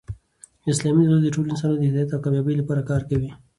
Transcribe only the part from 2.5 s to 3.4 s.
له پاره کار کوي.